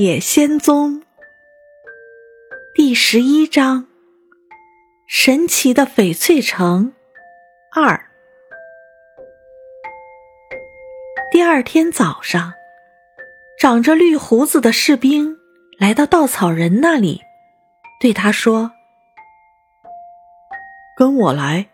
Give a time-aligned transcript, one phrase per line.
[0.00, 1.02] 野仙踪
[2.74, 3.86] 第十一章：
[5.06, 6.94] 神奇的翡翠城
[7.70, 8.08] 二。
[11.30, 12.54] 第二天早上，
[13.58, 15.36] 长着绿胡子的士兵
[15.78, 17.20] 来到稻草人那里，
[18.00, 18.72] 对他说
[20.96, 21.68] ：“跟我来，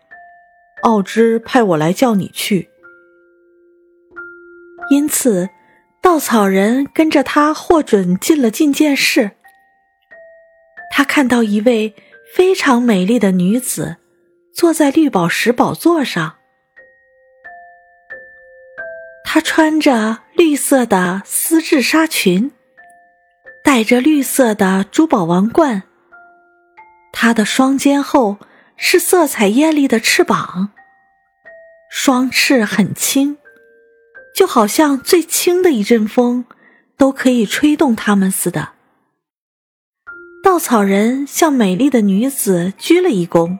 [0.81, 2.69] 奥芝派我来叫你去。”
[4.91, 5.49] 因此。
[6.07, 9.31] 稻草人跟着他获准进了觐见室。
[10.89, 11.93] 他看到一位
[12.33, 13.97] 非常美丽的女子
[14.53, 16.37] 坐在绿宝石宝座上，
[19.25, 22.53] 她穿着绿色的丝质纱裙，
[23.61, 25.83] 戴着绿色的珠宝王冠。
[27.11, 28.37] 她的双肩后
[28.77, 30.69] 是色彩艳丽的翅膀，
[31.89, 33.37] 双翅很轻。
[34.37, 36.45] 就好像最轻的一阵风
[36.95, 38.73] 都可以吹动它们似的。
[40.43, 43.57] 稻草人向美丽的女子鞠了一躬，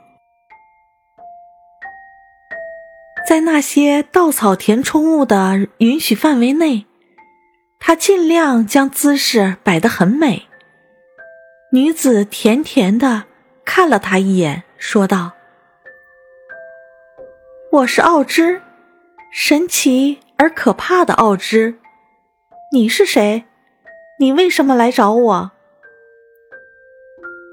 [3.28, 6.86] 在那些稻草填充物的允许范围内，
[7.80, 10.46] 他尽量将姿势摆得很美。
[11.72, 13.24] 女子甜甜的
[13.66, 15.32] 看了他一眼，说道
[17.74, 18.62] ：“我是奥芝，
[19.34, 21.80] 神奇。”而可怕的奥芝，
[22.72, 23.46] 你是谁？
[24.20, 25.52] 你为什么来找我？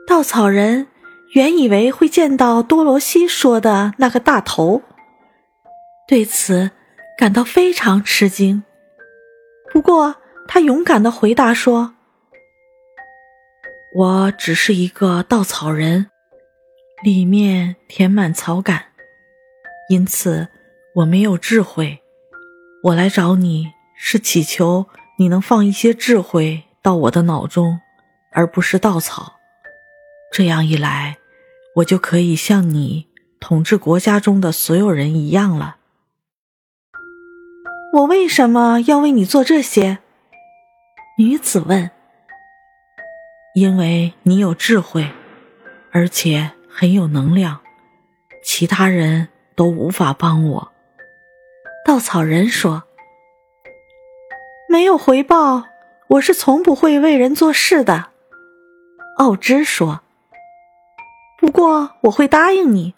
[0.07, 0.87] 稻草人
[1.35, 4.83] 原以为会见到多罗西说的那个大头，
[6.07, 6.71] 对此
[7.17, 8.63] 感到非常吃惊。
[9.73, 11.95] 不过他勇敢的回答说
[13.97, 16.11] ：“我只是一个稻草人，
[17.03, 18.85] 里面填满草杆，
[19.89, 20.49] 因此
[20.97, 22.01] 我没有智慧。”
[22.85, 24.85] 我来找你是祈求
[25.17, 27.81] 你能放一些智慧到我的脑中，
[28.31, 29.37] 而不是稻草。
[30.31, 31.17] 这样一来，
[31.77, 33.07] 我就可以像你
[33.41, 35.77] 统治国家中的所有人一样了。
[37.95, 40.01] 我为什么要为你做这些？
[41.17, 41.91] 女子问。
[43.55, 45.09] 因为你有智慧，
[45.91, 47.61] 而且很有能量，
[48.43, 50.74] 其他人都无法帮我。
[51.85, 52.85] 稻草人说
[54.71, 55.65] ：“没有回报，
[56.09, 58.07] 我是从不会为人做事的。”
[59.19, 60.01] 奥芝说
[61.39, 62.95] ：“不过我会答应你，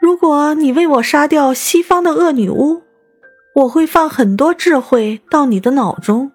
[0.00, 2.82] 如果你为我杀掉西方的恶女巫，
[3.54, 6.32] 我会放很多智慧到你的脑中，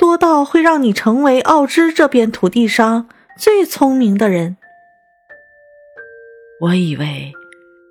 [0.00, 4.56] 多到会让你成为奥芝这片土地上最聪明的人。”
[6.60, 7.32] 我以为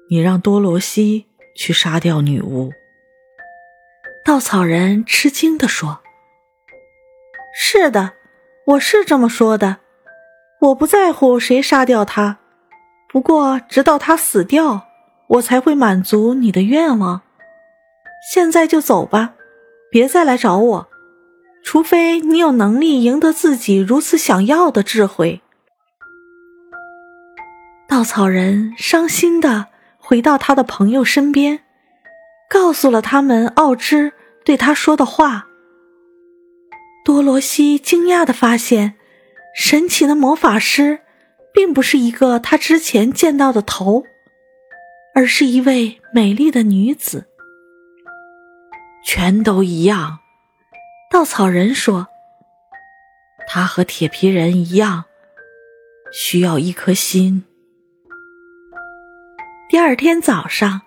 [0.10, 2.74] 你让多罗西去杀掉女巫。
[4.24, 6.00] 稻草人吃惊地说
[7.54, 8.14] ：“是的，
[8.68, 9.78] 我是这么说的。
[10.62, 12.38] 我不在乎谁杀掉他，
[13.10, 14.86] 不过直到他死掉，
[15.28, 17.22] 我才会满足你的愿望。
[18.32, 19.34] 现在就走吧，
[19.90, 20.88] 别再来找我，
[21.64, 25.42] 除非你有能力赢得自己如此想要的智慧。”
[27.90, 29.68] 稻草人伤心的
[29.98, 31.62] 回到他的朋友身边。
[32.52, 34.12] 告诉了他们奥芝
[34.44, 35.48] 对他说的话。
[37.06, 38.96] 多罗西惊讶的发现，
[39.56, 41.00] 神奇的魔法师
[41.54, 44.04] 并不是一个他之前见到的头，
[45.16, 47.26] 而是一位美丽的女子。
[49.06, 50.20] 全都一样，
[51.10, 52.10] 稻草人说
[53.48, 55.06] ：“他和铁皮人一样，
[56.12, 57.46] 需要一颗心。”
[59.72, 60.82] 第二天早上。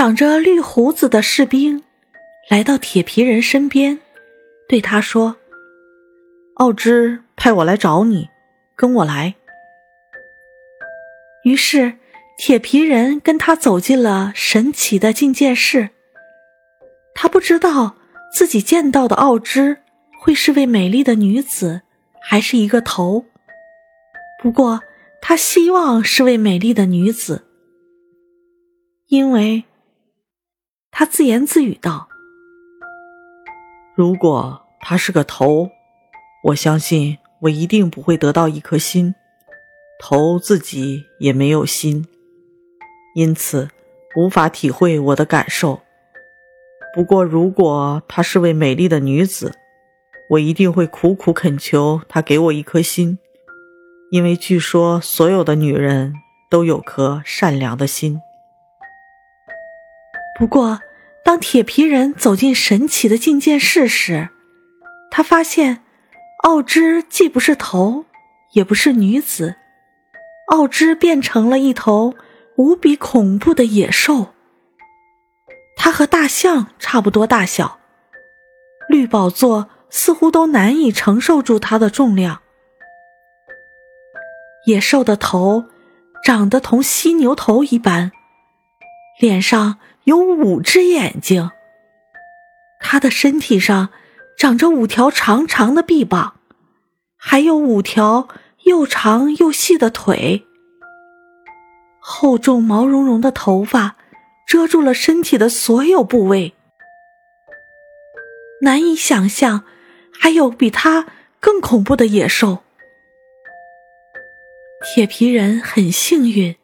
[0.00, 1.84] 长着绿胡子的士兵
[2.48, 4.00] 来到铁皮人身边，
[4.66, 5.36] 对他说
[6.56, 8.30] ：“奥芝派我来找你，
[8.74, 9.34] 跟我来。”
[11.44, 11.98] 于是，
[12.38, 15.90] 铁皮人跟他走进了神奇的觐见室。
[17.14, 17.96] 他不知道
[18.32, 19.82] 自己见到的奥芝
[20.18, 21.82] 会是位美丽的女子，
[22.22, 23.26] 还是一个头。
[24.42, 24.80] 不过，
[25.20, 27.44] 他希望是位美丽的女子，
[29.08, 29.64] 因为。
[31.00, 32.10] 他自言自语道
[33.96, 35.70] ：“如果他是个头，
[36.44, 39.14] 我相信我一定不会得到一颗心。
[39.98, 42.06] 头自己也没有心，
[43.14, 43.70] 因此
[44.14, 45.80] 无法体会我的感受。
[46.92, 49.54] 不过，如果她是位美丽的女子，
[50.28, 53.18] 我一定会苦苦恳求她给我一颗心，
[54.10, 56.12] 因为据说所有的女人
[56.50, 58.20] 都有颗善良的心。”
[60.38, 60.78] 不过，
[61.30, 64.30] 当铁皮人走进神奇的觐见室时，
[65.12, 65.84] 他发现
[66.42, 68.04] 奥芝既不是头，
[68.54, 69.54] 也不是女子，
[70.48, 72.16] 奥芝变成了一头
[72.56, 74.34] 无比恐怖的野兽。
[75.76, 77.78] 它和大象差不多大小，
[78.88, 82.40] 绿宝座似乎都难以承受住它的重量。
[84.66, 85.66] 野兽的头
[86.24, 88.10] 长得同犀牛头一般，
[89.20, 91.50] 脸上有五只眼睛。
[92.80, 93.90] 它的身体上
[94.36, 96.36] 长着五条长长的臂膀，
[97.16, 98.28] 还有五条
[98.64, 100.46] 又长又细的腿。
[101.98, 103.96] 厚重毛茸茸的头发
[104.46, 106.54] 遮住了身体的所有部位，
[108.62, 109.64] 难以想象
[110.18, 111.06] 还有比它
[111.38, 112.64] 更恐怖的野兽。
[114.82, 116.56] 铁皮人很幸运，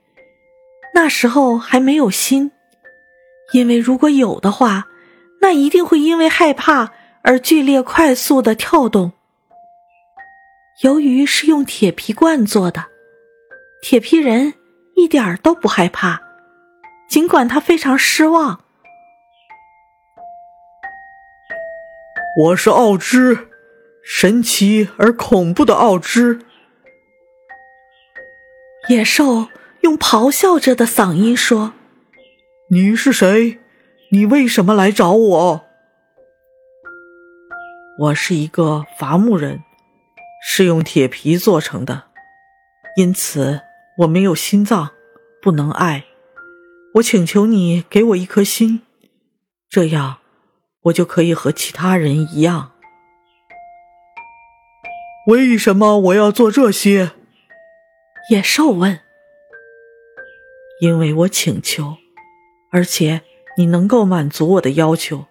[0.94, 2.50] 那时候还没有心，
[3.52, 4.88] 因为如果有的话。
[5.38, 9.12] 那一定会因为害怕而剧烈、快速的跳动。
[10.82, 12.87] 由于是用铁皮罐做的，
[13.82, 14.54] 铁皮人
[14.96, 16.20] 一点儿都不害怕，
[17.08, 18.60] 尽管他非常失望。
[22.38, 23.46] 我是奥芝，
[24.02, 26.40] 神奇而恐怖的奥芝。
[28.88, 29.49] 野兽
[29.82, 31.75] 用咆哮着的嗓音说
[32.68, 33.58] ：“你是谁？”
[34.10, 35.64] 你为什么来找我？
[37.98, 39.64] 我是一个伐木人，
[40.44, 42.04] 是用铁皮做成的，
[42.96, 43.62] 因此
[43.98, 44.92] 我没有心脏，
[45.42, 46.04] 不能爱。
[46.94, 48.82] 我请求你给我一颗心，
[49.68, 50.18] 这样
[50.82, 52.72] 我就可以和其他人一样。
[55.26, 57.10] 为什么我要做这些？
[58.30, 59.00] 野兽问。
[60.80, 61.96] 因为我请求，
[62.76, 63.23] 而且。
[63.58, 65.28] 你能够满足我的要求，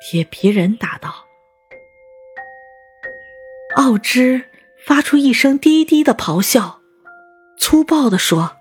[0.00, 1.24] 铁皮人答道。
[3.74, 4.48] 奥芝
[4.86, 6.78] 发出一声低低的咆哮，
[7.58, 8.58] 粗暴地说：“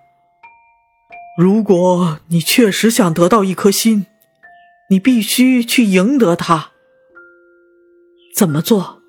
[1.38, 4.08] 如果你确实想得到一颗心，
[4.90, 6.72] 你必须去赢得它。
[8.36, 9.04] 怎么做？”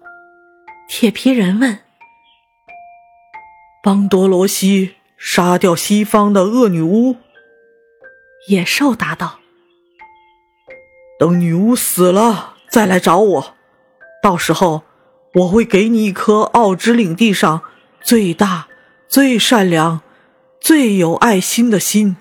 [0.87, 1.79] 铁皮人问。
[3.83, 7.17] “帮多罗西杀掉西方的恶女巫。”
[8.49, 9.41] 野兽答道
[11.21, 13.55] ：“等女巫死了再来找我，
[14.23, 14.83] 到时候
[15.35, 17.63] 我会给你一颗奥之领地上
[18.03, 18.69] 最大、
[19.09, 20.01] 最善良、
[20.61, 22.17] 最有爱心的心。”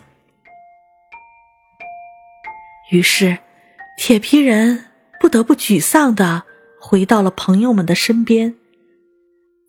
[2.91, 3.37] 于是，
[3.97, 4.85] 铁皮人
[5.19, 6.43] 不得不沮丧的
[6.81, 8.55] 回到了朋友们的身边，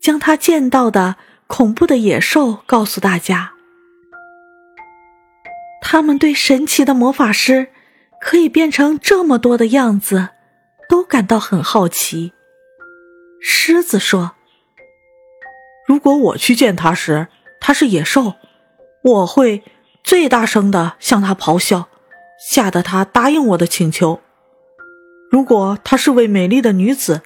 [0.01, 1.15] 将他见到的
[1.47, 3.50] 恐怖的野兽告诉大家。
[5.81, 7.69] 他们对神奇的魔法师
[8.21, 10.29] 可以变成这么多的样子，
[10.87, 12.31] 都感到很好奇。
[13.41, 14.33] 狮子说
[15.87, 17.27] ：“如果我去见他时，
[17.59, 18.35] 他是野兽，
[19.03, 19.63] 我会
[20.03, 21.87] 最大声的向他咆哮，
[22.47, 24.21] 吓得他答应我的请求。
[25.31, 27.21] 如果她是位美丽的女子，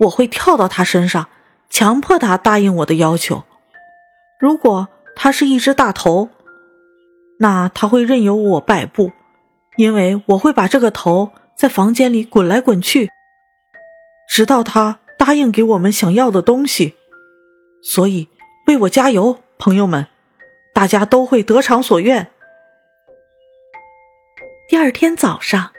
[0.00, 1.28] 我会跳到她身上，
[1.70, 3.44] 强迫她答应我的要求。
[4.38, 6.30] 如果她是一只大头。”
[7.42, 9.12] 那他会任由我摆布，
[9.76, 13.10] 因为我会把这个头在房间里滚来滚去，
[14.28, 16.96] 直到他答应给我们想要的东西。
[17.82, 18.28] 所以，
[18.66, 20.08] 为我加油，朋友们！
[20.74, 22.30] 大家都会得偿所愿。
[24.68, 25.72] 第二天早上，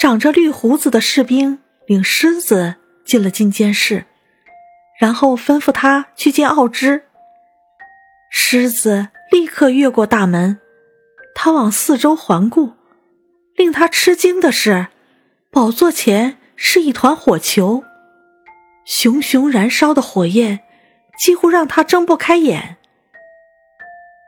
[0.00, 4.06] 长着绿胡子的士兵领狮子进了进监室，
[4.98, 7.04] 然后吩咐他去见奥芝。
[8.30, 10.58] 狮子立刻越过大门。
[11.42, 12.74] 他往四周环顾，
[13.54, 14.88] 令他吃惊的是，
[15.50, 17.82] 宝座前是一团火球，
[18.84, 20.60] 熊熊燃烧的火焰
[21.18, 22.76] 几乎让他睁不开眼。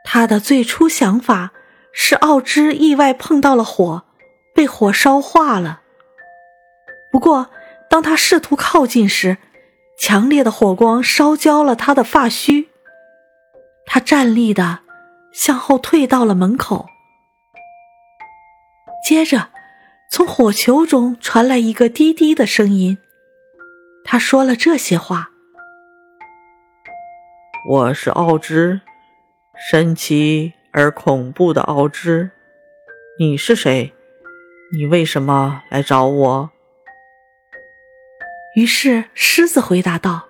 [0.03, 1.51] 他的最初想法
[1.93, 4.05] 是奥芝意外碰到了火，
[4.55, 5.81] 被火烧化了。
[7.11, 7.51] 不过，
[7.91, 9.37] 当他试图靠近时，
[9.99, 12.69] 强烈的火光烧焦了他的发须。
[13.85, 14.79] 他站立的
[15.31, 16.87] 向后退到了门口。
[19.03, 19.49] 接着，
[20.09, 22.97] 从火球中传来一个低低的声音。
[24.05, 25.31] 他说了这些话
[27.67, 28.79] ：“我是奥芝，
[29.69, 32.31] 神奇而恐怖的奥芝。
[33.19, 33.93] 你是谁？
[34.71, 36.51] 你为什么来找我？”
[38.55, 40.29] 于是狮子回答道：“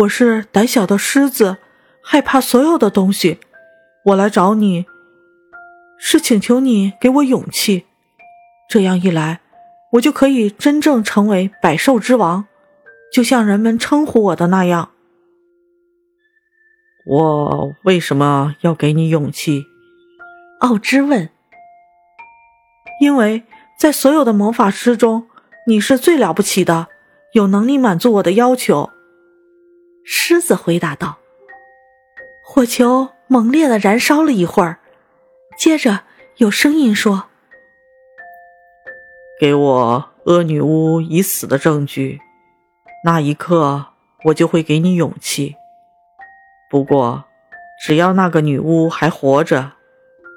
[0.00, 1.58] 我是胆小的狮子，
[2.02, 3.40] 害怕所有的东西。
[4.06, 4.86] 我来找你。”
[5.98, 7.86] 是请求你给我勇气，
[8.68, 9.40] 这样一来，
[9.92, 12.46] 我就可以真正成为百兽之王，
[13.12, 14.90] 就像人们称呼我的那样。
[17.06, 19.64] 我为什么要给你勇气？
[20.60, 21.30] 奥芝问。
[23.00, 23.44] 因为
[23.78, 25.28] 在所有的魔法师中，
[25.66, 26.88] 你是最了不起的，
[27.32, 28.90] 有能力满足我的要求。
[30.04, 31.18] 狮子回答道。
[32.44, 34.77] 火球猛烈的燃烧了一会儿，
[35.58, 36.04] 接着
[36.36, 37.24] 有声音说
[39.40, 42.20] ：“给我恶女巫已死的证据，
[43.04, 43.86] 那一刻
[44.26, 45.56] 我就会给你勇气。
[46.70, 47.24] 不过，
[47.84, 49.72] 只要那个女巫还活着，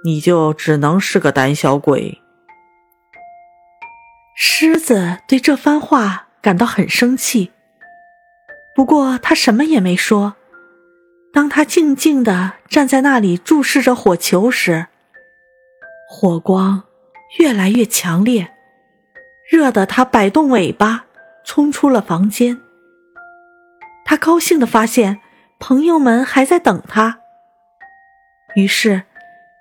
[0.04, 2.20] 你就只能是个胆小鬼。”
[4.36, 7.52] 狮子对这番话感到很生气，
[8.74, 10.34] 不过他什么也没说。
[11.32, 14.88] 当他静静的站在那里注视着火球时，
[16.14, 16.84] 火光
[17.40, 18.54] 越来越强烈，
[19.50, 21.06] 热得他摆动尾巴，
[21.46, 22.62] 冲出了房间。
[24.04, 25.22] 他高兴地发现
[25.58, 27.22] 朋友们还在等他，
[28.56, 29.04] 于是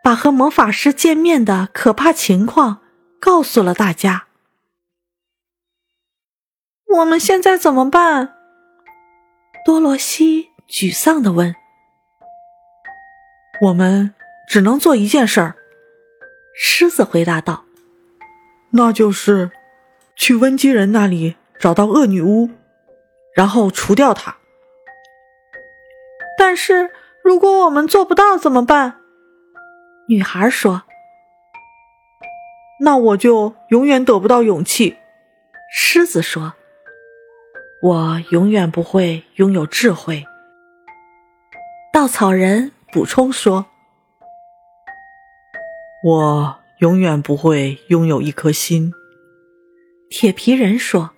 [0.02, 2.80] 把和魔法师见面的可怕情况
[3.20, 4.26] 告诉了大家。
[6.96, 8.34] 我们现在怎么办？
[9.64, 11.54] 多罗西沮丧地问。
[13.62, 14.12] “我们
[14.48, 15.54] 只能做一件事儿。”
[16.54, 17.64] 狮子回答道
[18.72, 19.50] ，“那就是
[20.16, 22.50] 去温基人那里找到恶女巫，
[23.34, 24.36] 然后除掉她。
[26.38, 26.90] 但是
[27.22, 29.00] 如果我们做不到怎么办？”
[30.08, 30.82] 女孩说
[32.82, 34.96] ，“那我就永远得不到勇气。”
[35.72, 36.54] 狮子说。
[37.82, 40.26] 我永远不会拥有智慧。
[41.90, 43.64] 稻草人补充说
[46.02, 48.92] ：“我永远不会拥有一颗心。”
[50.08, 51.10] 铁皮人说：“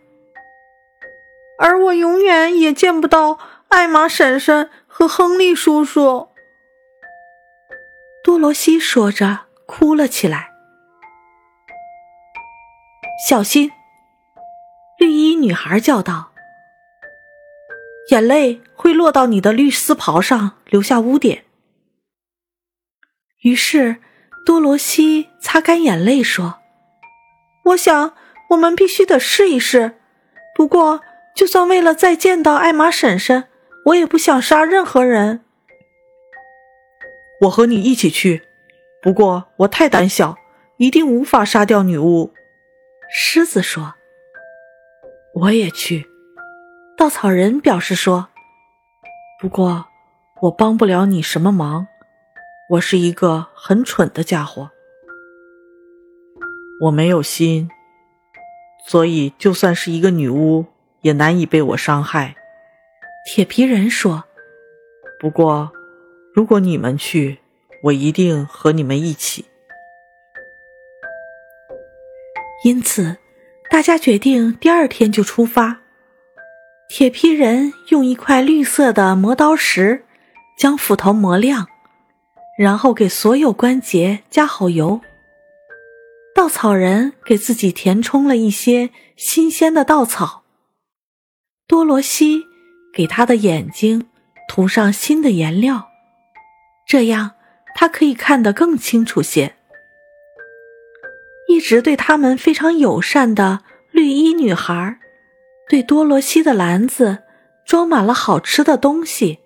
[1.58, 6.28] 而我永远也见不到艾玛婶婶和亨利叔叔。”
[8.22, 10.50] 多罗西说着哭了起来。
[13.28, 13.70] 小心！
[14.98, 16.32] 绿衣女孩叫道。
[18.10, 21.44] 眼泪会落到你的绿丝袍上，留下污点。
[23.42, 24.02] 于是，
[24.44, 26.61] 多罗西擦干眼泪说
[27.66, 28.14] ：“我想，
[28.50, 29.94] 我们必须得试一试。
[30.54, 31.00] 不过，
[31.34, 33.44] 就算为了再见到艾玛婶婶，
[33.87, 35.44] 我也不想杀任何人。”
[37.42, 38.42] 我和你一起去，
[39.02, 40.37] 不过我太胆小，
[40.76, 42.32] 一定无法杀掉女巫。”
[43.14, 43.94] 狮子说
[45.34, 46.06] ：“我也去。”
[46.96, 48.28] 稻草人表示说
[49.40, 49.87] ：“不过，
[50.42, 51.87] 我帮不了你什么忙。
[52.73, 54.71] 我是一个很蠢的家伙，
[56.81, 57.69] 我没有心，
[58.87, 60.64] 所以就算是一个女巫，
[61.02, 62.35] 也难以被我伤害。”
[63.29, 64.25] 铁皮人说
[65.21, 65.71] ：“不过，
[66.33, 67.41] 如果你们去，
[67.83, 69.45] 我一定和你们一起。”
[72.64, 73.19] 因此，
[73.69, 75.83] 大家决定第二天就出发。
[76.88, 80.07] 铁皮人用一块绿色的磨刀石
[80.57, 81.67] 将斧头磨亮，
[82.59, 85.00] 然后给所有关节加好油。
[86.35, 90.42] 稻草人给自己填充了一些新鲜的稻草。
[91.66, 92.42] 多罗西
[92.92, 94.09] 给他的眼睛
[94.49, 95.88] 涂上新的颜料，
[96.87, 97.32] 这样
[97.75, 99.54] 他可以看得更清楚些。
[101.49, 104.99] 一直对他们非常友善的绿衣女孩。
[105.68, 107.23] 对多罗西的篮子
[107.64, 109.38] 装满了好吃的东西，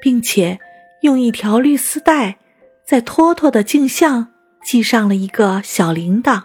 [0.00, 0.58] 并且
[1.02, 2.36] 用一条绿丝带
[2.84, 4.28] 在托托的颈项
[4.62, 6.44] 系上了一个小铃铛。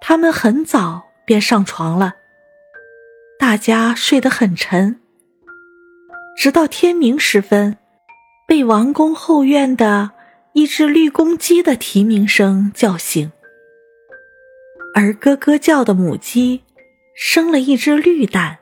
[0.00, 2.14] 他们很早便上床了，
[3.38, 5.00] 大家睡得很沉，
[6.36, 7.76] 直到天明时分，
[8.46, 10.12] 被王宫后院的
[10.52, 13.30] 一只绿公鸡的啼鸣声叫醒，
[14.94, 16.62] 而咯咯叫的母鸡。
[17.20, 18.58] 生了一只绿蛋。